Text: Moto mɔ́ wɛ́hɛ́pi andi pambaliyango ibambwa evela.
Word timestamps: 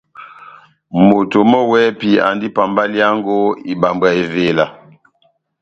Moto 1.07 1.39
mɔ́ 1.51 1.63
wɛ́hɛ́pi 1.69 2.09
andi 2.27 2.47
pambaliyango 2.55 3.35
ibambwa 3.71 4.09
evela. 4.21 4.65